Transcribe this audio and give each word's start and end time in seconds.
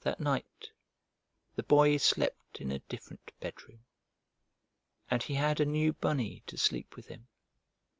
That 0.00 0.18
night 0.18 0.70
the 1.54 1.62
Boy 1.62 1.96
slept 1.98 2.60
in 2.60 2.72
a 2.72 2.80
different 2.80 3.30
bedroom, 3.38 3.84
and 5.08 5.22
he 5.22 5.34
had 5.34 5.60
a 5.60 5.64
new 5.64 5.92
bunny 5.92 6.42
to 6.48 6.58
sleep 6.58 6.96
with 6.96 7.06
him. 7.06 7.28